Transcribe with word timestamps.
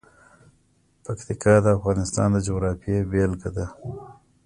پکتیکا 1.05 1.53
د 1.61 1.67
افغانستان 1.77 2.29
د 2.33 2.37
جغرافیې 2.47 2.97
بېلګه 3.11 3.49
ده. 3.57 3.65